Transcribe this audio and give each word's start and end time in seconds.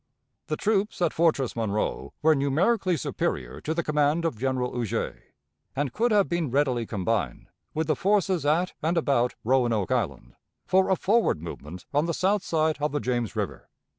The 0.47 0.57
troops 0.57 0.99
at 0.99 1.13
Fortress 1.13 1.55
Monroe 1.55 2.11
were 2.23 2.33
numerically 2.33 2.97
superior 2.97 3.61
to 3.61 3.71
the 3.71 3.83
command 3.83 4.25
of 4.25 4.35
General 4.35 4.73
Huger, 4.73 5.21
and 5.75 5.93
could 5.93 6.09
have 6.09 6.27
been 6.27 6.49
readily 6.49 6.87
combined, 6.87 7.49
with 7.75 7.85
the 7.85 7.95
forces 7.95 8.43
at 8.43 8.73
and 8.81 8.97
about 8.97 9.35
Roanoke 9.43 9.91
Island, 9.91 10.33
for 10.65 10.89
a 10.89 10.95
forward 10.95 11.39
movement 11.39 11.85
on 11.93 12.07
the 12.07 12.15
south 12.15 12.43
side 12.43 12.77
of 12.81 12.93
the 12.93 12.99
James 12.99 13.35
River. 13.35 13.69